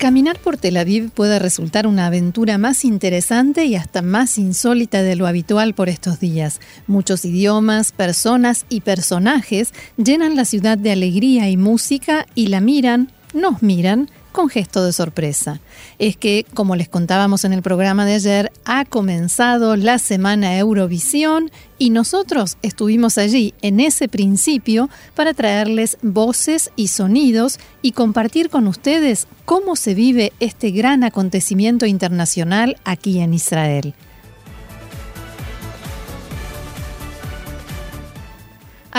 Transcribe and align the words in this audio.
Caminar 0.00 0.38
por 0.38 0.56
Tel 0.56 0.78
Aviv 0.78 1.10
puede 1.10 1.38
resultar 1.38 1.86
una 1.86 2.06
aventura 2.06 2.56
más 2.56 2.86
interesante 2.86 3.66
y 3.66 3.74
hasta 3.74 4.00
más 4.00 4.38
insólita 4.38 5.02
de 5.02 5.14
lo 5.14 5.26
habitual 5.26 5.74
por 5.74 5.90
estos 5.90 6.18
días. 6.18 6.58
Muchos 6.86 7.26
idiomas, 7.26 7.92
personas 7.92 8.64
y 8.70 8.80
personajes 8.80 9.74
llenan 9.98 10.36
la 10.36 10.46
ciudad 10.46 10.78
de 10.78 10.92
alegría 10.92 11.50
y 11.50 11.58
música 11.58 12.24
y 12.34 12.46
la 12.46 12.62
miran, 12.62 13.12
nos 13.34 13.62
miran 13.62 14.08
con 14.30 14.48
gesto 14.48 14.84
de 14.84 14.92
sorpresa. 14.92 15.60
Es 15.98 16.16
que, 16.16 16.46
como 16.54 16.76
les 16.76 16.88
contábamos 16.88 17.44
en 17.44 17.52
el 17.52 17.62
programa 17.62 18.04
de 18.04 18.14
ayer, 18.14 18.52
ha 18.64 18.84
comenzado 18.84 19.76
la 19.76 19.98
semana 19.98 20.56
Eurovisión 20.58 21.50
y 21.78 21.90
nosotros 21.90 22.56
estuvimos 22.62 23.18
allí 23.18 23.54
en 23.62 23.80
ese 23.80 24.08
principio 24.08 24.90
para 25.14 25.34
traerles 25.34 25.98
voces 26.02 26.70
y 26.76 26.88
sonidos 26.88 27.58
y 27.82 27.92
compartir 27.92 28.50
con 28.50 28.66
ustedes 28.68 29.26
cómo 29.44 29.76
se 29.76 29.94
vive 29.94 30.32
este 30.40 30.70
gran 30.70 31.04
acontecimiento 31.04 31.86
internacional 31.86 32.76
aquí 32.84 33.20
en 33.20 33.34
Israel. 33.34 33.94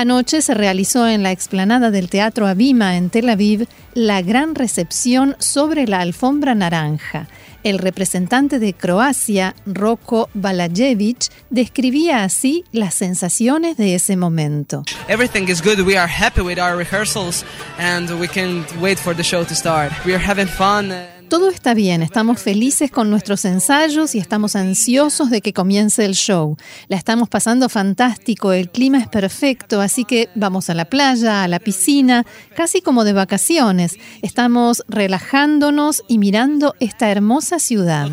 Anoche 0.01 0.41
se 0.41 0.55
realizó 0.55 1.07
en 1.07 1.21
la 1.21 1.31
explanada 1.31 1.91
del 1.91 2.09
Teatro 2.09 2.47
Abima 2.47 2.97
en 2.97 3.11
Tel 3.11 3.29
Aviv 3.29 3.67
la 3.93 4.23
gran 4.23 4.55
recepción 4.55 5.35
sobre 5.37 5.85
la 5.85 5.99
alfombra 5.99 6.55
naranja. 6.55 7.27
El 7.61 7.77
representante 7.77 8.57
de 8.57 8.73
Croacia, 8.73 9.53
Roko 9.67 10.31
Balajevic, 10.33 11.31
describía 11.51 12.23
así 12.23 12.65
las 12.71 12.95
sensaciones 12.95 13.77
de 13.77 13.93
ese 13.93 14.17
momento. 14.17 14.85
Everything 15.07 15.47
is 15.47 15.61
good. 15.61 15.79
We 15.85 15.95
are 15.95 16.11
happy 16.11 16.41
with 16.41 16.57
our 16.57 16.75
rehearsals 16.75 17.45
and 17.77 18.09
we 18.19 18.27
can 18.27 18.65
wait 18.81 18.97
for 18.97 19.15
the 19.15 19.23
show 19.23 19.43
to 19.43 19.53
start. 19.53 19.91
We 20.03 20.15
are 20.15 20.25
having 20.25 20.47
fun. 20.47 21.20
Todo 21.31 21.49
está 21.49 21.73
bien, 21.73 22.03
estamos 22.03 22.41
felices 22.41 22.91
con 22.91 23.09
nuestros 23.09 23.45
ensayos 23.45 24.15
y 24.15 24.19
estamos 24.19 24.57
ansiosos 24.57 25.29
de 25.29 25.39
que 25.39 25.53
comience 25.53 26.03
el 26.03 26.13
show. 26.13 26.57
La 26.89 26.97
estamos 26.97 27.29
pasando 27.29 27.69
fantástico, 27.69 28.51
el 28.51 28.69
clima 28.69 28.97
es 28.97 29.07
perfecto, 29.07 29.79
así 29.79 30.03
que 30.03 30.27
vamos 30.35 30.69
a 30.69 30.73
la 30.73 30.83
playa, 30.83 31.43
a 31.43 31.47
la 31.47 31.59
piscina, 31.59 32.25
casi 32.53 32.81
como 32.81 33.05
de 33.05 33.13
vacaciones. 33.13 33.97
Estamos 34.21 34.83
relajándonos 34.89 36.03
y 36.09 36.17
mirando 36.17 36.75
esta 36.81 37.09
hermosa 37.09 37.59
ciudad. 37.59 38.09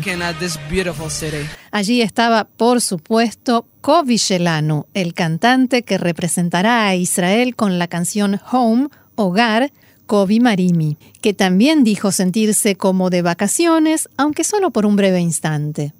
Allí 1.71 2.01
estaba, 2.01 2.45
por 2.45 2.79
supuesto, 2.79 3.67
Kovi 3.81 4.15
Shelanu, 4.15 4.85
el 4.93 5.13
cantante 5.13 5.83
que 5.83 5.97
representará 5.97 6.87
a 6.87 6.95
Israel 6.95 7.57
con 7.57 7.79
la 7.79 7.89
canción 7.89 8.39
Home, 8.49 8.87
Hogar, 9.15 9.73
Kobi 10.09 10.39
Marimi, 10.39 10.97
que 11.21 11.35
también 11.35 11.83
dijo 11.83 12.11
sentirse 12.11 12.75
como 12.75 13.11
de 13.11 13.21
vacaciones, 13.21 14.09
aunque 14.17 14.43
solo 14.43 14.71
por 14.71 14.87
un 14.87 14.95
breve 14.95 15.19
instante. 15.19 15.93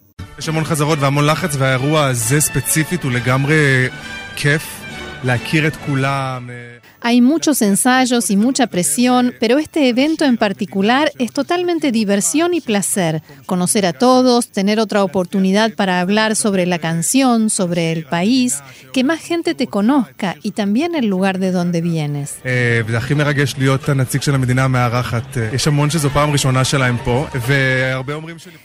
Hay 7.01 7.21
muchos 7.21 7.61
ensayos 7.61 8.29
y 8.29 8.35
mucha 8.35 8.67
presión, 8.67 9.33
pero 9.39 9.57
este 9.57 9.87
evento 9.87 10.25
en 10.25 10.37
particular 10.37 11.11
es 11.17 11.31
totalmente 11.31 11.91
diversión 11.91 12.53
y 12.53 12.61
placer. 12.61 13.21
Conocer 13.45 13.85
a 13.85 13.93
todos, 13.93 14.49
tener 14.49 14.79
otra 14.79 15.03
oportunidad 15.03 15.73
para 15.73 16.01
hablar 16.01 16.35
sobre 16.35 16.65
la 16.65 16.77
canción, 16.79 17.49
sobre 17.49 17.93
el 17.93 18.03
país, 18.03 18.61
que 18.91 19.03
más 19.03 19.21
gente 19.21 19.55
te 19.55 19.67
conozca 19.67 20.35
y 20.43 20.51
también 20.51 20.93
el 20.93 21.05
lugar 21.05 21.39
de 21.39 21.51
donde 21.51 21.81
vienes. 21.81 22.35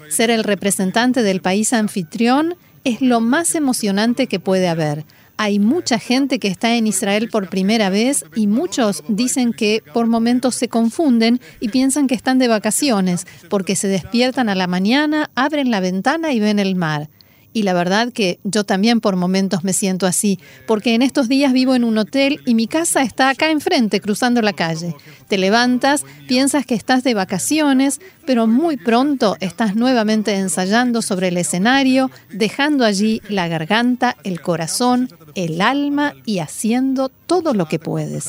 Ser 0.08 0.30
el 0.30 0.44
representante 0.44 1.22
del 1.22 1.40
país 1.40 1.72
anfitrión 1.72 2.56
es 2.84 3.00
lo 3.00 3.20
más 3.20 3.54
emocionante 3.54 4.26
que 4.26 4.40
puede 4.40 4.68
haber. 4.68 5.04
Hay 5.36 5.58
mucha 5.58 5.98
gente 5.98 6.38
que 6.38 6.48
está 6.48 6.76
en 6.76 6.86
Israel 6.86 7.28
por 7.30 7.48
primera 7.48 7.90
vez 7.90 8.24
y 8.36 8.46
muchos 8.46 9.02
dicen 9.08 9.52
que 9.52 9.82
por 9.92 10.06
momentos 10.06 10.54
se 10.54 10.68
confunden 10.68 11.40
y 11.60 11.68
piensan 11.68 12.06
que 12.06 12.14
están 12.14 12.38
de 12.38 12.48
vacaciones 12.48 13.26
porque 13.50 13.74
se 13.74 13.88
despiertan 13.88 14.48
a 14.48 14.54
la 14.54 14.66
mañana, 14.66 15.30
abren 15.34 15.70
la 15.70 15.80
ventana 15.80 16.32
y 16.32 16.40
ven 16.40 16.58
el 16.58 16.76
mar 16.76 17.08
y 17.54 17.62
la 17.62 17.72
verdad 17.72 18.12
que 18.12 18.40
yo 18.42 18.64
también 18.64 19.00
por 19.00 19.16
momentos 19.16 19.64
me 19.64 19.72
siento 19.72 20.06
así, 20.06 20.38
porque 20.66 20.94
en 20.94 21.00
estos 21.00 21.28
días 21.28 21.54
vivo 21.54 21.74
en 21.74 21.84
un 21.84 21.96
hotel 21.96 22.40
y 22.44 22.54
mi 22.54 22.66
casa 22.66 23.02
está 23.02 23.30
acá 23.30 23.50
enfrente, 23.50 24.00
cruzando 24.00 24.42
la 24.42 24.52
calle. 24.52 24.94
Te 25.28 25.38
levantas, 25.38 26.04
piensas 26.26 26.66
que 26.66 26.74
estás 26.74 27.04
de 27.04 27.14
vacaciones, 27.14 28.00
pero 28.26 28.48
muy 28.48 28.76
pronto 28.76 29.36
estás 29.38 29.76
nuevamente 29.76 30.34
ensayando 30.34 31.00
sobre 31.00 31.28
el 31.28 31.38
escenario, 31.38 32.10
dejando 32.28 32.84
allí 32.84 33.22
la 33.28 33.46
garganta, 33.46 34.16
el 34.24 34.40
corazón, 34.40 35.08
el 35.34 35.60
alma 35.60 36.14
y 36.24 36.38
haciendo 36.38 37.08
todo 37.08 37.54
lo 37.54 37.66
que 37.66 37.78
puedes. 37.78 38.26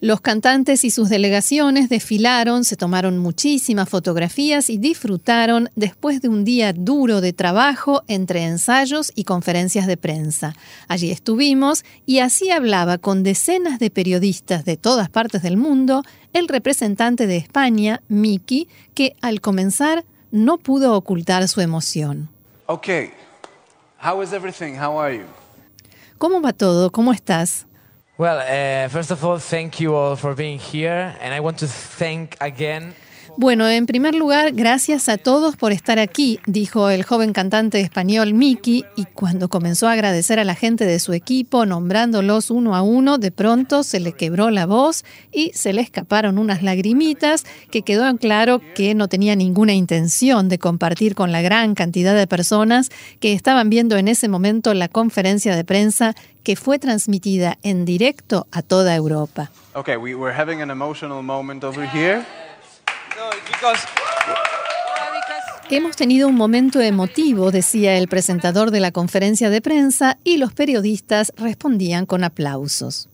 Los 0.00 0.20
cantantes 0.20 0.84
y 0.84 0.90
sus 0.90 1.08
delegaciones 1.08 1.88
desfilaron, 1.88 2.64
se 2.64 2.76
tomaron 2.76 3.18
muchísimas 3.18 3.88
fotografías 3.88 4.70
y 4.70 4.78
disfrutaron 4.78 5.70
después 5.74 6.22
de 6.22 6.28
un 6.28 6.44
día 6.44 6.72
duro 6.72 7.20
de 7.20 7.32
trabajo 7.32 8.04
entre 8.06 8.44
ensayos 8.44 9.10
y 9.16 9.24
conferencias 9.24 9.88
de 9.88 9.96
prensa. 9.96 10.54
Allí 10.86 11.10
estuvimos 11.10 11.84
y 12.06 12.20
así 12.20 12.52
hablaba 12.52 12.98
con 12.98 13.24
decenas 13.24 13.80
de 13.80 13.90
periodistas 13.90 14.64
de 14.64 14.76
todas 14.76 15.08
partes 15.10 15.42
del 15.42 15.56
mundo 15.56 16.04
el 16.32 16.46
representante 16.46 17.26
de 17.26 17.38
España, 17.38 18.00
Miki, 18.06 18.68
que 18.94 19.16
al 19.20 19.40
comenzar 19.40 20.04
no 20.30 20.58
pudo 20.58 20.94
ocultar 20.94 21.48
su 21.48 21.60
emoción. 21.60 22.28
Okay. 22.66 23.10
How 24.00 24.22
is 24.22 24.32
everything? 24.32 24.74
How 24.78 25.00
are 25.00 25.16
you? 25.16 25.24
¿Cómo 26.18 26.40
va 26.40 26.52
todo? 26.52 26.92
¿Cómo 26.92 27.12
estás? 27.12 27.67
Well, 28.18 28.40
uh, 28.40 28.88
first 28.88 29.12
of 29.12 29.24
all, 29.24 29.38
thank 29.38 29.78
you 29.78 29.94
all 29.94 30.16
for 30.16 30.34
being 30.34 30.58
here, 30.58 31.14
and 31.20 31.32
I 31.32 31.38
want 31.38 31.58
to 31.58 31.68
thank 31.68 32.36
again 32.40 32.96
bueno, 33.40 33.68
en 33.68 33.86
primer 33.86 34.16
lugar, 34.16 34.50
gracias 34.50 35.08
a 35.08 35.16
todos 35.16 35.54
por 35.54 35.70
estar 35.70 36.00
aquí, 36.00 36.40
dijo 36.46 36.90
el 36.90 37.04
joven 37.04 37.32
cantante 37.32 37.80
español 37.80 38.34
Miki, 38.34 38.84
y 38.96 39.04
cuando 39.04 39.48
comenzó 39.48 39.86
a 39.86 39.92
agradecer 39.92 40.40
a 40.40 40.44
la 40.44 40.56
gente 40.56 40.86
de 40.86 40.98
su 40.98 41.12
equipo, 41.12 41.64
nombrándolos 41.64 42.50
uno 42.50 42.74
a 42.74 42.82
uno, 42.82 43.16
de 43.16 43.30
pronto 43.30 43.84
se 43.84 44.00
le 44.00 44.10
quebró 44.10 44.50
la 44.50 44.66
voz 44.66 45.04
y 45.30 45.52
se 45.54 45.72
le 45.72 45.82
escaparon 45.82 46.36
unas 46.36 46.64
lagrimitas 46.64 47.46
que 47.70 47.82
quedó 47.82 48.12
claro 48.16 48.60
que 48.74 48.96
no 48.96 49.06
tenía 49.06 49.36
ninguna 49.36 49.72
intención 49.72 50.48
de 50.48 50.58
compartir 50.58 51.14
con 51.14 51.30
la 51.30 51.40
gran 51.40 51.76
cantidad 51.76 52.16
de 52.16 52.26
personas 52.26 52.90
que 53.20 53.34
estaban 53.34 53.70
viendo 53.70 53.96
en 53.96 54.08
ese 54.08 54.26
momento 54.26 54.74
la 54.74 54.88
conferencia 54.88 55.54
de 55.54 55.62
prensa 55.62 56.16
que 56.42 56.56
fue 56.56 56.80
transmitida 56.80 57.56
en 57.62 57.84
directo 57.84 58.48
a 58.50 58.62
toda 58.62 58.96
Europa. 58.96 59.52
Hemos 65.70 65.96
tenido 65.96 66.28
un 66.28 66.34
momento 66.34 66.80
emotivo, 66.80 67.50
decía 67.50 67.98
el 67.98 68.08
presentador 68.08 68.70
de 68.70 68.80
la 68.80 68.90
conferencia 68.90 69.50
de 69.50 69.60
prensa, 69.60 70.18
y 70.24 70.38
los 70.38 70.52
periodistas 70.54 71.32
respondían 71.36 72.06
con 72.06 72.24
aplausos. 72.24 73.08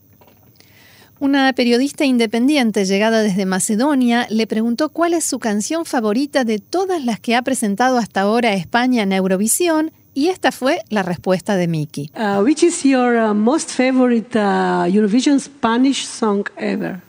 Una 1.20 1.52
periodista 1.52 2.04
independiente 2.04 2.84
llegada 2.84 3.22
desde 3.22 3.46
Macedonia 3.46 4.26
le 4.30 4.46
preguntó 4.46 4.90
cuál 4.90 5.14
es 5.14 5.24
su 5.24 5.38
canción 5.38 5.84
favorita 5.84 6.44
de 6.44 6.58
todas 6.58 7.04
las 7.04 7.18
que 7.18 7.34
ha 7.34 7.42
presentado 7.42 7.98
hasta 7.98 8.22
ahora 8.22 8.52
España 8.52 9.02
en 9.02 9.12
Eurovisión 9.12 9.92
y 10.12 10.28
esta 10.28 10.52
fue 10.52 10.82
la 10.90 11.02
respuesta 11.02 11.56
de 11.56 11.66
Miki. 11.66 12.10
Uh, 12.14 12.42
which 12.42 12.62
is 12.62 12.82
your 12.84 13.16
uh, 13.16 13.34
most 13.34 13.70
favorite 13.70 14.36
uh, 14.38 14.86
Eurovision 14.86 15.40
Spanish 15.40 16.04
song 16.04 16.44
ever? 16.56 17.00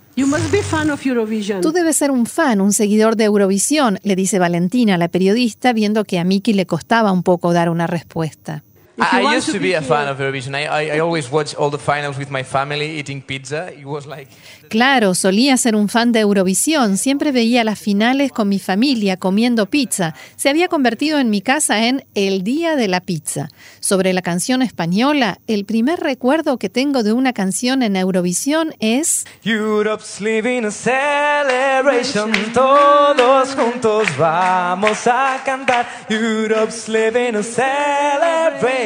Tú 1.62 1.74
debes 1.74 1.98
ser 1.98 2.10
un 2.10 2.26
fan, 2.26 2.62
un 2.62 2.72
seguidor 2.72 3.18
de 3.18 3.26
Eurovisión, 3.26 4.00
le 4.04 4.16
dice 4.16 4.40
Valentina, 4.40 4.98
la 4.98 5.10
periodista, 5.10 5.74
viendo 5.74 6.06
que 6.06 6.20
a 6.20 6.24
Miki 6.24 6.54
le 6.54 6.66
costaba 6.66 7.12
un 7.12 7.22
poco 7.22 7.52
dar 7.52 7.70
una 7.70 7.86
respuesta. 7.86 8.64
If 8.98 9.12
you 9.12 9.28
I, 9.28 9.36
used 9.36 9.52
to 9.52 9.60
be 9.60 9.70
here. 9.70 9.80
a 9.80 9.82
fan 9.82 10.08
of 10.08 10.18
Eurovision. 10.20 10.56
I, 10.56 10.66
I, 10.66 10.96
I 10.96 11.00
always 11.00 11.30
watch 11.30 11.54
all 11.56 11.70
the 11.70 11.78
finals 11.78 12.18
with 12.18 12.30
my 12.32 12.44
family 12.44 12.98
eating 12.98 13.22
pizza. 13.22 13.72
It 13.74 13.86
was 13.86 14.06
like 14.06 14.30
Claro, 14.70 15.16
solía 15.16 15.58
ser 15.58 15.76
un 15.76 15.90
fan 15.90 16.12
de 16.12 16.22
Eurovisión, 16.22 16.98
siempre 16.98 17.32
veía 17.32 17.64
las 17.64 17.80
finales 17.80 18.32
con 18.32 18.50
mi 18.50 18.60
familia 18.60 19.18
comiendo 19.18 19.68
pizza. 19.68 20.16
Se 20.36 20.50
había 20.50 20.68
convertido 20.68 21.20
en 21.20 21.30
mi 21.30 21.42
casa 21.42 21.86
en 21.86 22.06
el 22.16 22.44
día 22.44 22.76
de 22.76 22.88
la 22.88 23.02
pizza. 23.02 23.50
Sobre 23.80 24.14
la 24.14 24.22
canción 24.22 24.62
española, 24.62 25.40
el 25.48 25.66
primer 25.66 26.00
recuerdo 26.00 26.58
que 26.58 26.70
tengo 26.70 27.04
de 27.04 27.14
una 27.14 27.34
canción 27.34 27.84
en 27.84 27.96
Eurovisión 27.96 28.74
es 28.80 29.26
Europe's 29.44 30.20
living 30.20 30.64
a 30.66 30.72
celebration. 30.72 32.32
Todos 32.54 33.56
juntos 33.56 34.08
vamos 34.18 35.06
a 35.08 35.42
cantar. 35.46 35.88
Europe's 36.10 36.88
living 36.90 37.36
a 37.36 37.44
celebration. 37.44 38.85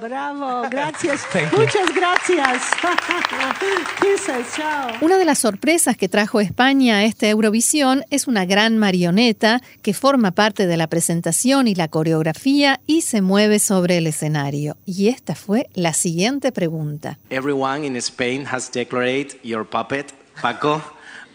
Bravo, 0.00 0.68
gracias. 0.70 1.26
Thank 1.32 1.52
you. 1.52 1.58
Muchas 1.58 1.94
gracias. 1.94 2.62
Kisses, 4.00 4.54
chao. 4.56 4.90
Una 5.00 5.18
de 5.18 5.24
las 5.24 5.38
sorpresas 5.38 5.96
que 5.96 6.08
trajo 6.08 6.40
España 6.40 6.98
a 6.98 7.04
esta 7.04 7.28
Eurovisión 7.28 8.04
es 8.10 8.26
una 8.26 8.44
gran 8.44 8.78
marioneta 8.78 9.60
que 9.82 9.94
forma 9.94 10.32
parte 10.32 10.66
de 10.66 10.76
la 10.76 10.86
presentación 10.86 11.68
y 11.68 11.74
la 11.74 11.88
coreografía 11.88 12.80
y 12.86 13.02
se 13.02 13.20
mueve 13.22 13.58
sobre 13.58 13.98
el 13.98 14.06
escenario. 14.06 14.76
Y 14.84 15.08
esta 15.08 15.34
fue 15.34 15.68
la 15.74 15.92
siguiente 15.92 16.52
pregunta. 16.52 17.18
Everyone 17.30 17.86
in 17.86 17.96
Spain 17.96 18.46
has 18.46 18.70
declared 18.70 19.40
your 19.42 19.64
puppet, 19.64 20.12
Paco, 20.40 20.82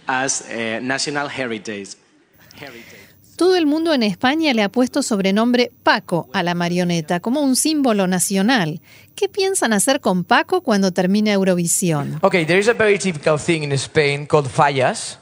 as 0.08 0.44
a 0.50 0.80
national 0.82 1.30
heritage. 1.30 1.98
heritage. 2.60 3.02
Todo 3.42 3.56
el 3.56 3.66
mundo 3.66 3.92
en 3.96 4.04
España 4.04 4.54
le 4.54 4.62
ha 4.62 4.70
puesto 4.70 5.02
sobrenombre 5.02 5.72
Paco 5.82 6.30
a 6.32 6.44
la 6.44 6.54
marioneta 6.54 7.22
como 7.22 7.42
un 7.42 7.56
símbolo 7.56 8.06
nacional. 8.06 8.82
¿Qué 9.16 9.30
piensan 9.30 9.74
hacer 9.74 10.00
con 10.00 10.24
Paco 10.26 10.62
cuando 10.62 10.92
termine 10.92 11.32
Eurovisión? 11.32 12.20
Fallas. 14.48 15.21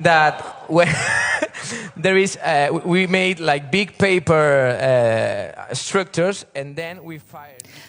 That 0.00 0.42
uh, 2.42 2.80
we 2.84 3.06
made 3.06 3.40
big 3.70 3.96
paper 3.98 4.76
uh, 4.80 5.74
structures 5.74 6.46
and 6.54 6.74
then 6.74 7.00
we. 7.04 7.20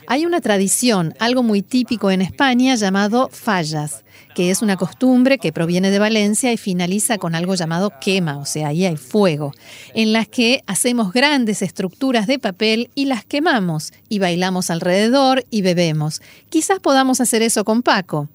Hay 0.07 0.25
una 0.25 0.41
tradición, 0.41 1.13
algo 1.19 1.43
muy 1.43 1.61
típico 1.61 2.11
en 2.11 2.21
España 2.21 2.75
llamado 2.75 3.29
fallas, 3.31 4.03
que 4.35 4.51
es 4.51 4.61
una 4.61 4.75
costumbre 4.75 5.37
que 5.37 5.53
proviene 5.53 5.91
de 5.91 5.99
Valencia 5.99 6.51
y 6.51 6.57
finaliza 6.57 7.17
con 7.17 7.35
algo 7.35 7.55
llamado 7.55 7.93
quema, 8.01 8.37
o 8.37 8.45
sea, 8.45 8.69
ahí 8.69 8.85
hay 8.85 8.97
fuego, 8.97 9.53
en 9.93 10.11
las 10.11 10.27
que 10.27 10.63
hacemos 10.67 11.13
grandes 11.13 11.61
estructuras 11.61 12.27
de 12.27 12.39
papel 12.39 12.89
y 12.95 13.05
las 13.05 13.23
quemamos, 13.23 13.93
y 14.09 14.19
bailamos 14.19 14.69
alrededor 14.69 15.45
y 15.49 15.61
bebemos. 15.61 16.21
Quizás 16.49 16.79
podamos 16.79 17.21
hacer 17.21 17.41
eso 17.41 17.63
con 17.63 17.81
Paco. 17.81 18.27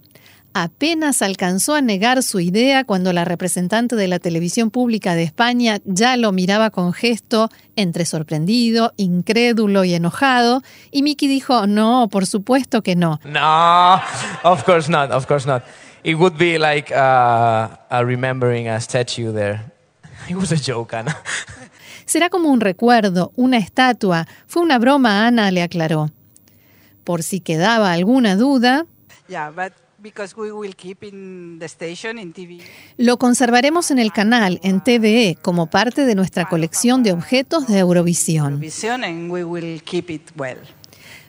Apenas 0.58 1.20
alcanzó 1.20 1.74
a 1.74 1.82
negar 1.82 2.22
su 2.22 2.40
idea 2.40 2.84
cuando 2.84 3.12
la 3.12 3.26
representante 3.26 3.94
de 3.94 4.08
la 4.08 4.18
televisión 4.18 4.70
pública 4.70 5.14
de 5.14 5.22
España 5.22 5.80
ya 5.84 6.16
lo 6.16 6.32
miraba 6.32 6.70
con 6.70 6.94
gesto 6.94 7.50
entre 7.76 8.06
sorprendido, 8.06 8.94
incrédulo 8.96 9.84
y 9.84 9.92
enojado, 9.92 10.62
y 10.90 11.02
Miki 11.02 11.28
dijo, 11.28 11.66
no, 11.66 12.08
por 12.10 12.24
supuesto 12.24 12.82
que 12.82 12.96
no. 12.96 13.20
No, 13.26 14.00
of 14.44 14.64
course 14.64 14.90
not. 14.90 15.10
Of 15.10 15.26
course 15.26 15.46
not. 15.46 15.62
It 16.02 16.16
would 16.16 16.38
be 16.38 16.58
like 16.58 16.90
uh, 16.90 17.68
a 17.90 18.02
remembering 18.02 18.66
a 18.68 18.80
statue 18.80 19.34
there. 19.34 19.60
It 20.30 20.36
was 20.36 20.52
a 20.52 20.56
joke, 20.56 20.96
Anna. 20.96 21.18
Será 22.06 22.30
como 22.30 22.50
un 22.50 22.60
recuerdo, 22.60 23.30
una 23.36 23.58
estatua. 23.58 24.26
Fue 24.46 24.62
una 24.62 24.78
broma, 24.78 25.26
Ana 25.26 25.50
le 25.50 25.62
aclaró. 25.62 26.10
Por 27.04 27.22
si 27.22 27.40
quedaba 27.40 27.92
alguna 27.92 28.36
duda, 28.36 28.86
Yeah, 29.28 29.50
but 29.50 29.72
because 30.06 30.36
we 30.36 30.52
will 30.52 30.74
keep 30.76 31.02
in 31.02 31.58
the 31.58 31.66
station 31.66 32.16
in 32.16 32.32
TV. 32.32 32.60
lo 32.96 33.16
conservaremos 33.16 33.90
en 33.90 33.98
el 33.98 34.12
canal, 34.12 34.60
en 34.62 34.80
TVE, 34.80 35.36
como 35.42 35.66
parte 35.66 36.06
de 36.06 36.14
nuestra 36.14 36.48
colección 36.48 37.02
de 37.02 37.10
objetos 37.10 37.66
de 37.66 37.80
Eurovisión. 37.80 38.60
Vision 38.60 39.02
and 39.02 39.32
we 39.32 39.42
will 39.42 39.82
keep 39.82 40.08
it 40.08 40.22
well. 40.36 40.58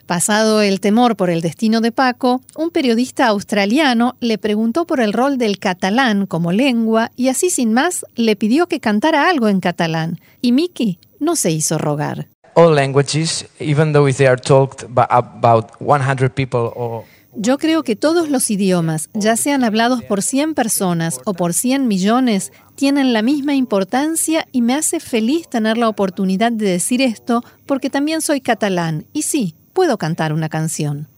Pasado 0.06 0.62
el 0.62 0.78
temor 0.78 1.16
por 1.16 1.28
el 1.28 1.40
destino 1.40 1.80
de 1.80 1.90
Paco, 1.90 2.40
un 2.54 2.70
periodista 2.70 3.26
australiano 3.26 4.14
le 4.20 4.38
preguntó 4.38 4.86
por 4.86 5.00
el 5.00 5.12
rol 5.12 5.38
del 5.38 5.58
catalán 5.58 6.26
como 6.26 6.52
lengua 6.52 7.10
y 7.16 7.28
así 7.28 7.50
sin 7.50 7.72
más 7.72 8.06
le 8.14 8.36
pidió 8.36 8.68
que 8.68 8.78
cantara 8.78 9.28
algo 9.28 9.48
en 9.48 9.58
catalán. 9.58 10.20
Y 10.40 10.52
Miki 10.52 11.00
no 11.18 11.34
se 11.34 11.50
hizo 11.50 11.78
rogar. 11.78 12.28
All 12.54 12.74
languages, 12.76 13.44
even 13.58 13.92
though 13.92 14.10
they 14.10 14.26
are 14.28 14.40
talked 14.40 14.86
by 14.88 15.06
about 15.10 15.72
100 15.80 16.30
people 16.30 16.72
or 16.74 17.04
Yo 17.34 17.58
creo 17.58 17.82
que 17.82 17.94
todos 17.94 18.30
los 18.30 18.50
idiomas, 18.50 19.10
ya 19.12 19.36
sean 19.36 19.62
hablados 19.62 20.02
por 20.02 20.22
100 20.22 20.54
personas 20.54 21.20
o 21.26 21.34
por 21.34 21.52
100 21.52 21.86
millones, 21.86 22.52
tienen 22.74 23.12
la 23.12 23.22
misma 23.22 23.54
importancia 23.54 24.46
y 24.50 24.62
me 24.62 24.74
hace 24.74 24.98
feliz 24.98 25.48
tener 25.48 25.76
la 25.76 25.88
oportunidad 25.88 26.52
de 26.52 26.70
decir 26.70 27.02
esto 27.02 27.42
porque 27.66 27.90
también 27.90 28.22
soy 28.22 28.40
catalán 28.40 29.06
y 29.12 29.22
sí, 29.22 29.54
puedo 29.74 29.98
cantar 29.98 30.32
una 30.32 30.48
canción. 30.48 31.08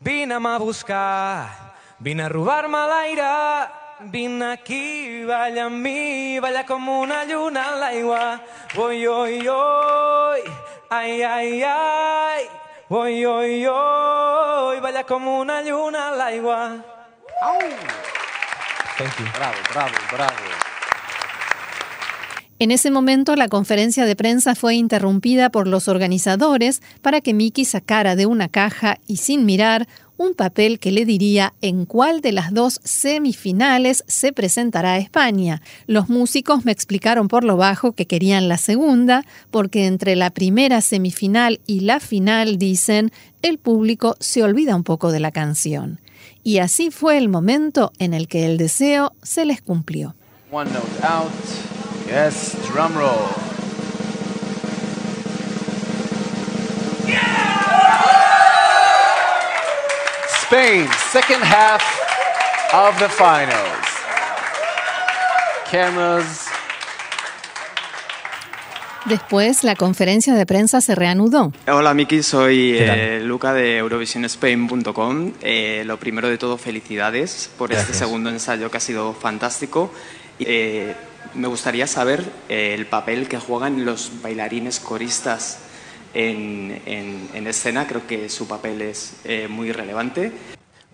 Vine 0.00 0.34
a 0.34 0.58
buscar, 0.58 1.74
vine 1.98 2.22
a 2.22 2.28
robar-me 2.30 2.78
l'aire, 2.78 3.68
vine 4.10 4.52
aquí, 4.52 5.24
balla 5.24 5.66
amb 5.66 5.76
mi, 5.76 6.40
balla 6.40 6.64
com 6.64 6.88
una 6.88 7.26
lluna 7.26 7.66
en 7.74 7.80
l'aigua. 7.80 8.40
Oi, 8.78 9.06
oi, 9.06 9.46
oi, 9.46 10.40
ai, 10.88 11.22
ai, 11.22 11.62
ai, 11.62 12.59
oi, 12.92 13.24
oi, 13.24 13.66
oi, 13.66 14.80
balla 14.80 15.04
com 15.04 15.24
una 15.28 15.62
l'aigua. 15.62 16.82
Thank 18.98 19.16
you. 19.18 19.26
Bravo, 19.32 19.56
bravo, 19.72 19.94
bravo. 20.12 20.34
En 22.58 22.72
ese 22.72 22.90
momento 22.90 23.36
la 23.36 23.48
conferencia 23.48 24.04
de 24.04 24.16
prensa 24.16 24.56
fue 24.56 24.74
interrumpida 24.74 25.50
por 25.50 25.68
los 25.68 25.86
organizadores 25.86 26.82
para 27.00 27.20
que 27.20 27.32
Miki 27.32 27.64
sacara 27.64 28.16
de 28.16 28.26
una 28.26 28.48
caja 28.48 28.98
y 29.06 29.18
sin 29.18 29.46
mirar 29.46 29.86
un 30.20 30.34
papel 30.34 30.78
que 30.78 30.92
le 30.92 31.06
diría 31.06 31.54
en 31.62 31.86
cuál 31.86 32.20
de 32.20 32.32
las 32.32 32.52
dos 32.52 32.78
semifinales 32.84 34.04
se 34.06 34.34
presentará 34.34 34.98
España. 34.98 35.62
Los 35.86 36.10
músicos 36.10 36.66
me 36.66 36.72
explicaron 36.72 37.26
por 37.26 37.42
lo 37.42 37.56
bajo 37.56 37.92
que 37.92 38.04
querían 38.04 38.46
la 38.46 38.58
segunda, 38.58 39.24
porque 39.50 39.86
entre 39.86 40.16
la 40.16 40.28
primera 40.28 40.82
semifinal 40.82 41.60
y 41.66 41.80
la 41.80 42.00
final, 42.00 42.58
dicen, 42.58 43.12
el 43.40 43.56
público 43.56 44.14
se 44.20 44.42
olvida 44.42 44.76
un 44.76 44.84
poco 44.84 45.10
de 45.10 45.20
la 45.20 45.30
canción. 45.30 46.00
Y 46.44 46.58
así 46.58 46.90
fue 46.90 47.16
el 47.16 47.30
momento 47.30 47.90
en 47.98 48.12
el 48.12 48.28
que 48.28 48.44
el 48.44 48.58
deseo 48.58 49.14
se 49.22 49.46
les 49.46 49.62
cumplió. 49.62 50.14
Out. 50.52 51.30
Yes, 52.08 52.58
drum 52.74 52.92
roll. 52.92 53.49
Spain, 60.50 60.88
second 61.12 61.44
half 61.44 61.80
of 62.74 62.98
the 62.98 63.08
finals. 63.08 63.86
Cameras. 65.70 66.48
Después 69.04 69.62
la 69.62 69.76
conferencia 69.76 70.34
de 70.34 70.46
prensa 70.46 70.80
se 70.80 70.96
reanudó. 70.96 71.52
Hola 71.68 71.94
Miki, 71.94 72.24
soy 72.24 72.76
eh, 72.76 73.20
Luca 73.22 73.52
de 73.52 73.76
Eurovisionspain.com. 73.76 75.34
Eh, 75.40 75.84
lo 75.86 76.00
primero 76.00 76.28
de 76.28 76.36
todo, 76.36 76.58
felicidades 76.58 77.48
por 77.56 77.70
este 77.70 77.84
Gracias. 77.84 77.98
segundo 77.98 78.28
ensayo 78.28 78.72
que 78.72 78.78
ha 78.78 78.80
sido 78.80 79.14
fantástico. 79.14 79.92
Eh, 80.40 80.96
me 81.34 81.46
gustaría 81.46 81.86
saber 81.86 82.24
eh, 82.48 82.74
el 82.74 82.86
papel 82.86 83.28
que 83.28 83.38
juegan 83.38 83.84
los 83.84 84.10
bailarines 84.20 84.80
coristas 84.80 85.60
en, 86.14 86.80
en- 86.86 87.28
en 87.34 87.46
escena. 87.46 87.86
Creo 87.86 88.06
que 88.06 88.28
su 88.28 88.46
papel 88.48 88.82
es 88.82 89.16
eh, 89.24 89.48
muy 89.48 89.72
relevante. 89.72 90.32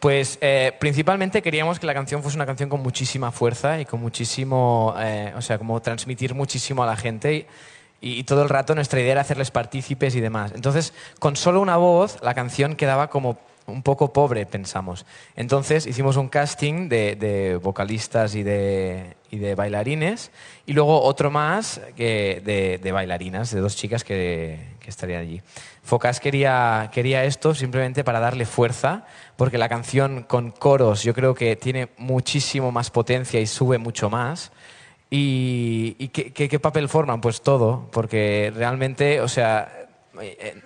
Pues 0.01 0.39
eh, 0.43 0.73
principalmente 0.79 1.41
queríamos 1.43 1.79
que 1.81 1.87
la 1.87 1.95
canción 1.95 2.23
fuese 2.23 2.37
una 2.37 2.45
canción 2.47 2.69
con 2.69 2.83
muchísima 2.83 3.33
fuerza 3.33 3.81
y 3.81 3.87
con 3.87 4.01
muchísimo, 4.01 4.95
eh, 4.99 5.33
o 5.37 5.41
sea, 5.43 5.57
como 5.59 5.81
transmitir 5.81 6.35
muchísimo 6.35 6.83
a 6.83 6.87
la 6.87 6.97
gente 6.97 7.47
y, 8.01 8.19
y 8.19 8.25
todo 8.25 8.43
el 8.43 8.51
rato 8.51 8.75
nuestra 8.75 9.01
idea 9.01 9.13
era 9.13 9.21
hacerles 9.23 9.51
partícipes 9.51 10.15
y 10.15 10.21
demás. 10.21 10.53
Entonces, 10.55 10.93
con 11.19 11.35
solo 11.35 11.63
una 11.63 11.79
voz, 11.79 12.19
la 12.23 12.35
canción 12.35 12.77
quedaba 12.77 13.09
como 13.09 13.39
un 13.67 13.83
poco 13.83 14.13
pobre, 14.13 14.47
pensamos. 14.47 15.07
Entonces 15.35 15.87
hicimos 15.87 16.17
un 16.17 16.29
casting 16.29 16.89
de, 16.89 17.59
vocalistas 17.63 18.35
y 18.35 18.43
de, 18.43 19.17
y 19.31 19.39
de 19.39 19.55
bailarines 19.55 20.31
y 20.67 20.73
luego 20.73 21.03
otro 21.03 21.31
más 21.31 21.81
de, 21.97 22.81
de 22.83 22.93
bailarinas, 22.93 23.51
de 23.51 23.61
dos 23.61 23.77
chicas 23.77 24.05
que, 24.05 24.77
que 24.87 24.91
estarían 24.91 25.23
allí. 25.23 25.43
Focas 25.83 26.21
quería, 26.21 26.91
quería 26.93 27.25
esto 27.25 27.55
simplemente 27.55 28.05
para 28.05 28.21
darle 28.21 28.47
fuerza, 28.47 29.05
porque 29.37 29.59
la 29.59 29.69
canción 29.69 30.23
con 30.23 30.53
coros 30.53 31.03
yo 31.03 31.13
creo 31.13 31.35
que 31.35 31.57
tiene 31.57 31.89
muchísimo 31.97 32.71
más 32.71 32.91
potencia 32.91 33.41
y 33.41 33.47
sube 33.47 33.79
mucho 33.79 34.11
más. 34.11 34.53
¿Y, 35.11 35.97
y 35.99 36.09
qué, 36.09 36.59
papel 36.61 36.89
forman? 36.89 37.21
Pues 37.21 37.43
todo, 37.43 37.89
porque 37.93 38.53
realmente, 38.55 39.21
o 39.21 39.29
sea, 39.29 39.89
eh, 40.21 40.61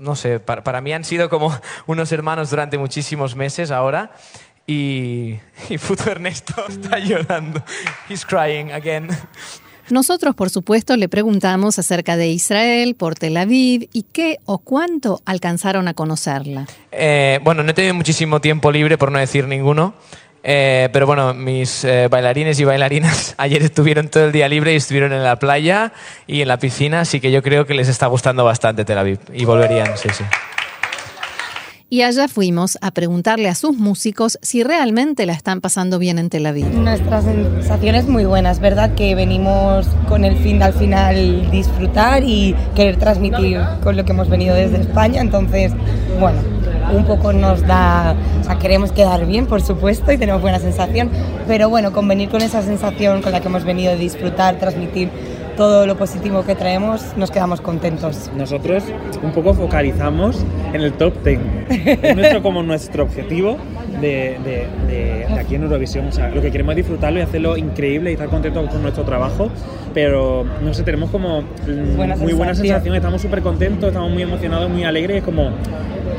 no 0.00 0.16
sé, 0.16 0.40
para, 0.40 0.64
para 0.64 0.80
mí 0.80 0.92
han 0.92 1.04
sido 1.04 1.28
como 1.28 1.54
unos 1.86 2.10
hermanos 2.10 2.50
durante 2.50 2.78
muchísimos 2.78 3.36
meses 3.36 3.70
ahora. 3.70 4.12
Y, 4.66 5.38
y 5.68 5.78
puto 5.78 6.10
Ernesto 6.10 6.54
está 6.68 6.98
llorando. 6.98 7.62
He's 8.08 8.24
crying 8.24 8.72
again. 8.72 9.08
Nosotros, 9.90 10.36
por 10.36 10.50
supuesto, 10.50 10.96
le 10.96 11.08
preguntamos 11.08 11.78
acerca 11.78 12.16
de 12.16 12.28
Israel, 12.28 12.94
por 12.94 13.16
Tel 13.16 13.36
Aviv 13.36 13.88
y 13.92 14.04
qué 14.04 14.38
o 14.44 14.58
cuánto 14.58 15.20
alcanzaron 15.24 15.88
a 15.88 15.94
conocerla. 15.94 16.66
Eh, 16.92 17.40
bueno, 17.42 17.64
no 17.64 17.70
he 17.70 17.74
tenido 17.74 17.94
muchísimo 17.94 18.40
tiempo 18.40 18.70
libre, 18.70 18.98
por 18.98 19.10
no 19.10 19.18
decir 19.18 19.48
ninguno. 19.48 19.94
Eh, 20.42 20.88
pero 20.92 21.06
bueno, 21.06 21.34
mis 21.34 21.84
eh, 21.84 22.08
bailarines 22.08 22.58
y 22.60 22.64
bailarinas 22.64 23.34
ayer 23.38 23.62
estuvieron 23.62 24.08
todo 24.08 24.24
el 24.24 24.32
día 24.32 24.48
libre 24.48 24.72
y 24.72 24.76
estuvieron 24.76 25.12
en 25.12 25.22
la 25.22 25.36
playa 25.36 25.92
y 26.26 26.40
en 26.40 26.48
la 26.48 26.58
piscina, 26.58 27.00
así 27.00 27.20
que 27.20 27.30
yo 27.30 27.42
creo 27.42 27.66
que 27.66 27.74
les 27.74 27.88
está 27.88 28.06
gustando 28.06 28.44
bastante 28.44 28.84
Tel 28.84 28.98
Aviv 28.98 29.18
y 29.32 29.44
volverían, 29.44 29.96
sí, 29.96 30.08
sí. 30.10 30.24
Y 31.92 32.02
allá 32.02 32.28
fuimos 32.28 32.78
a 32.82 32.92
preguntarle 32.92 33.48
a 33.48 33.56
sus 33.56 33.76
músicos 33.76 34.38
si 34.42 34.62
realmente 34.62 35.26
la 35.26 35.32
están 35.32 35.60
pasando 35.60 35.98
bien 35.98 36.20
en 36.20 36.30
Tel 36.30 36.46
Aviv. 36.46 36.66
Nuestra 36.72 37.20
sensación 37.20 37.96
es 37.96 38.06
muy 38.06 38.24
buena, 38.24 38.52
es 38.52 38.60
verdad 38.60 38.94
que 38.94 39.16
venimos 39.16 39.88
con 40.08 40.24
el 40.24 40.36
fin 40.36 40.60
de 40.60 40.66
al 40.66 40.72
final 40.72 41.50
disfrutar 41.50 42.22
y 42.22 42.54
querer 42.76 42.96
transmitir 42.96 43.60
con 43.82 43.96
lo 43.96 44.04
que 44.04 44.12
hemos 44.12 44.28
venido 44.28 44.54
desde 44.54 44.80
España, 44.80 45.20
entonces, 45.20 45.72
bueno, 46.20 46.38
un 46.94 47.04
poco 47.04 47.32
nos 47.32 47.66
da, 47.66 48.14
o 48.40 48.44
sea, 48.44 48.58
queremos 48.58 48.92
quedar 48.92 49.26
bien, 49.26 49.46
por 49.46 49.62
supuesto, 49.62 50.12
y 50.12 50.18
tenemos 50.18 50.42
buena 50.42 50.58
sensación, 50.58 51.10
pero 51.46 51.68
bueno, 51.68 51.92
con 51.92 52.06
venir 52.08 52.28
con 52.28 52.42
esa 52.42 52.62
sensación 52.62 53.22
con 53.22 53.32
la 53.32 53.40
que 53.40 53.48
hemos 53.48 53.64
venido 53.64 53.92
de 53.92 53.98
disfrutar, 53.98 54.56
transmitir 54.56 55.08
todo 55.56 55.86
lo 55.86 55.96
positivo 55.96 56.42
que 56.44 56.54
traemos, 56.54 57.02
nos 57.18 57.30
quedamos 57.30 57.60
contentos. 57.60 58.30
Nosotros 58.34 58.82
un 59.22 59.32
poco 59.32 59.52
focalizamos 59.52 60.42
en 60.72 60.80
el 60.80 60.92
top 60.94 61.12
10. 61.22 61.40
Es 62.02 62.16
nuestro, 62.16 62.42
como 62.42 62.62
nuestro 62.62 63.02
objetivo 63.04 63.58
de, 64.00 64.38
de- 64.42 64.66
de- 64.88 65.26
de 65.28 65.38
aquí 65.38 65.56
en 65.56 65.64
Eurovisión. 65.64 66.06
O 66.06 66.12
sea, 66.12 66.28
lo 66.30 66.40
que 66.40 66.50
queremos 66.50 66.72
es 66.72 66.76
disfrutarlo 66.76 67.18
y 67.18 67.22
hacerlo 67.22 67.58
increíble 67.58 68.10
y 68.10 68.14
estar 68.14 68.28
contentos 68.28 68.70
con 68.70 68.80
nuestro 68.80 69.04
trabajo. 69.04 69.50
Pero 69.92 70.46
no 70.62 70.72
sé, 70.72 70.82
tenemos 70.82 71.10
como 71.10 71.42
Buena 71.96 72.16
muy 72.16 72.32
buena 72.32 72.54
sensación. 72.54 72.56
sensación, 72.76 72.94
estamos 72.94 73.20
súper 73.20 73.42
contentos, 73.42 73.88
estamos 73.88 74.10
muy 74.10 74.22
emocionados, 74.22 74.70
muy 74.70 74.84
alegres. 74.84 75.18
Es 75.18 75.24
como, 75.24 75.50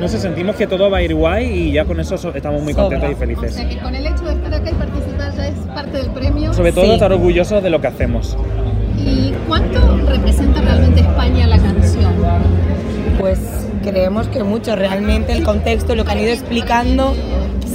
no 0.01 0.07
sé, 0.07 0.19
sentimos 0.19 0.55
que 0.55 0.65
todo 0.67 0.89
va 0.89 0.97
a 0.97 1.01
ir 1.03 1.13
guay 1.13 1.45
y 1.45 1.71
ya 1.71 1.85
con 1.85 1.99
eso 1.99 2.17
so- 2.17 2.33
estamos 2.33 2.61
muy 2.63 2.73
Sobra. 2.73 2.85
contentos 2.97 3.11
y 3.11 3.15
felices. 3.15 3.55
que 3.55 3.77
con 3.77 3.93
el 3.95 4.05
hecho 4.05 4.23
de 4.25 4.33
estar 4.33 4.53
acá 4.53 4.69
y 4.71 4.73
participar 4.73 5.33
ya 5.37 5.47
es 5.47 5.55
parte 5.73 5.97
del 5.97 6.09
premio. 6.09 6.53
Sobre 6.53 6.71
todo 6.73 6.85
Sí. 6.85 6.91
estar 6.93 7.11
orgullosos 7.13 7.61
de 7.63 7.69
lo 7.69 7.79
que 7.79 7.87
hacemos. 7.87 8.35
¿Y 8.97 9.31
cuánto 9.47 9.79
representa 10.07 10.61
realmente 10.61 11.01
España 11.01 11.47
la 11.47 11.57
canción? 11.59 12.13
Pues 13.19 13.39
creemos 13.83 14.27
que 14.27 14.43
mucho, 14.43 14.75
realmente 14.75 15.33
el 15.33 15.43
contexto, 15.43 15.95
lo 15.95 16.03
que 16.03 16.11
han 16.11 16.19
ido 16.19 16.31
explicando, 16.31 17.13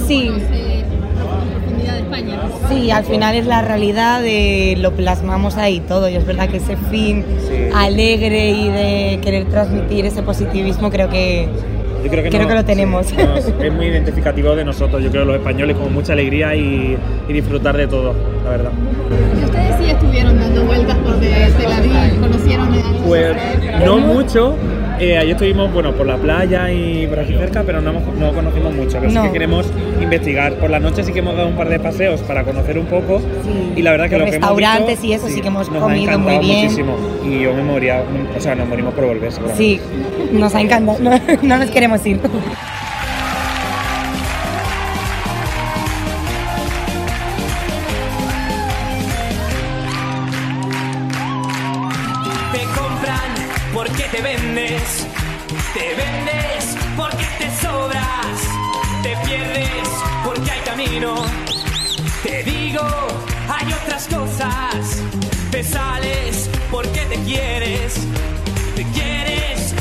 sí, 0.07 0.27
Conoce 0.27 0.83
la 1.17 1.53
profundidad 1.55 1.93
de 1.93 1.99
España. 1.99 2.39
Sí, 2.69 2.91
al 2.91 3.03
final 3.05 3.35
es 3.35 3.45
la 3.45 3.61
realidad, 3.61 4.21
de 4.21 4.75
lo 4.79 4.91
plasmamos 4.91 5.55
ahí 5.57 5.79
todo 5.79 6.09
y 6.09 6.15
es 6.15 6.25
verdad 6.25 6.49
que 6.49 6.57
ese 6.57 6.75
fin 6.75 7.23
Sí. 7.47 7.53
alegre 7.73 8.49
y 8.49 8.67
de 8.69 9.19
querer 9.21 9.45
transmitir 9.45 10.05
ese 10.05 10.23
positivismo 10.23 10.89
creo 10.89 11.09
que 11.09 11.47
Yo 12.03 12.09
creo 12.11 12.23
que, 12.23 12.29
Creo 12.29 12.41
no- 12.43 12.47
que 12.47 12.53
lo 12.55 12.65
tenemos. 12.65 13.05
sí, 13.07 13.15
nos- 13.17 13.45
es 13.61 13.73
muy 13.73 13.87
identificativo 13.87 14.55
de 14.55 14.63
nosotros, 14.63 15.03
yo 15.03 15.09
creo, 15.11 15.25
los 15.25 15.35
españoles, 15.37 15.75
con 15.77 15.93
mucha 15.93 16.13
alegría 16.13 16.55
y, 16.55 16.97
y 17.27 17.33
disfrutar 17.33 17.75
de 17.75 17.87
todo, 17.87 18.13
la 18.43 18.49
verdad. 18.51 18.71
Y 19.39 19.43
ustedes 19.45 19.75
sí 19.79 19.89
estuvieron 19.89 20.39
dando 20.39 20.63
vueltas 20.63 20.95
por 20.97 21.19
de 21.19 21.27
Tel 21.57 21.71
Aviv, 21.71 22.19
conocieron 22.21 22.71
de. 22.71 22.81
Pues 23.05 23.35
no 23.85 23.97
mucho. 23.97 24.55
Eh, 24.99 25.15
ayer 25.17 25.33
estuvimos 25.33 25.71
bueno, 25.71 25.93
por 25.93 26.07
la 26.07 26.17
playa 26.17 26.71
y 26.71 27.05
por 27.07 27.19
aquí 27.19 27.33
cerca, 27.33 27.61
pero 27.63 27.81
no, 27.81 27.91
hemos- 27.91 28.15
no 28.15 28.33
conocimos 28.33 28.73
mucho. 28.73 28.97
Pero 28.99 29.11
sí 29.11 29.17
que 29.27 29.31
queremos 29.31 29.67
investigar. 30.01 30.53
Por 30.55 30.69
la 30.71 30.79
noche 30.79 31.03
sí 31.03 31.13
que 31.13 31.19
hemos 31.19 31.35
dado 31.35 31.47
un 31.49 31.55
par 31.55 31.69
de 31.69 31.79
paseos 31.79 32.21
para 32.21 32.43
conocer 32.43 32.79
un 32.79 32.85
poco. 32.87 33.19
Sí. 33.19 33.73
Y 33.75 33.81
la 33.83 33.91
verdad 33.91 34.05
que 34.09 34.17
Los 34.17 34.19
lo 34.25 34.25
que 34.31 34.35
hemos 34.37 34.49
restaurantes 34.49 35.01
visto, 35.01 35.05
y 35.05 35.13
eso 35.13 35.27
sí 35.27 35.41
que 35.41 35.47
hemos 35.49 35.69
nos 35.71 35.83
comido 35.83 36.11
ha 36.13 36.17
muy 36.17 36.39
bien. 36.39 36.63
muchísimo. 36.63 36.95
Y 37.23 37.41
yo 37.43 37.53
me 37.53 37.61
moría, 37.63 38.01
o 38.35 38.41
sea, 38.41 38.55
nos 38.55 38.67
morimos 38.67 38.93
por 38.95 39.05
volver. 39.05 39.31
sí, 39.55 39.79
nos 40.31 40.55
ha 40.55 40.61
encantado, 40.61 40.97
no, 40.99 41.11
no 41.43 41.57
nos 41.57 41.69
queremos 41.69 42.03
ir. 42.05 42.19
Porque 60.23 60.51
hay 60.51 60.61
camino. 60.61 61.15
Te 62.23 62.43
digo, 62.43 62.81
hay 63.47 63.73
otras 63.73 64.07
cosas, 64.07 65.01
te 65.51 65.63
sales 65.63 66.49
porque 66.71 67.01
te 67.05 67.15
quieres, 67.23 67.95
te 68.75 68.83
quieres, 68.93 69.73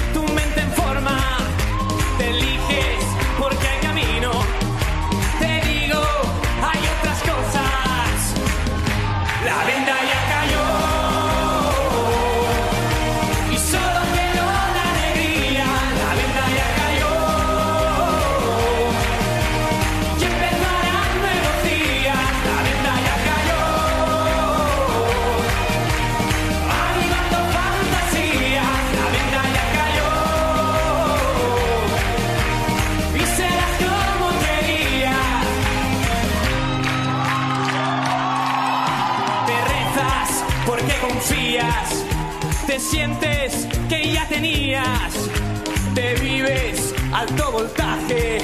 alto 47.17 47.51
voltaje, 47.51 48.39